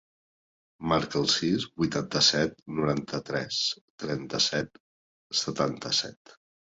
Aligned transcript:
Marca 0.91 1.17
el 1.19 1.27
sis, 1.33 1.65
vuitanta-set, 1.81 2.55
noranta-tres, 2.79 3.59
trenta-set, 4.05 4.81
setanta-set. 5.43 6.35